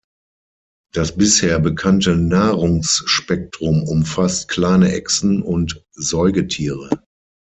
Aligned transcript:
Das 0.93 1.15
bisher 1.15 1.59
bekannte 1.59 2.15
Nahrungsspektrum 2.15 3.83
umfasst 3.83 4.47
kleine 4.47 4.91
Echsen 4.93 5.43
und 5.43 5.85
Säugetiere. 5.91 6.89